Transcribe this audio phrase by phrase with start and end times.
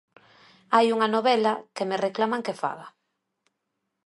[0.75, 2.87] Hai unha novela que me reclaman que faga.